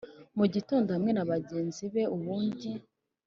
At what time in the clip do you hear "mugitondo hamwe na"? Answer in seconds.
0.37-1.25